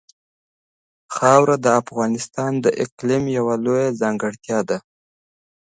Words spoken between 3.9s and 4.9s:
ځانګړتیا ده.